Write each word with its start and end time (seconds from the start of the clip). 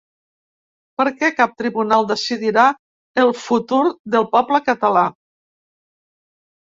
Perquè 1.01 1.27
cap 1.41 1.51
tribunal 1.59 2.07
decidirà 2.13 2.65
el 3.25 3.31
futur 3.43 3.83
del 4.17 4.29
poble 4.35 4.63
català. 4.71 5.05